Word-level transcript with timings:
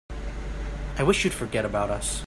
I 0.97 1.03
wish 1.03 1.23
you'd 1.23 1.33
forget 1.35 1.63
about 1.63 1.91
us. 1.91 2.19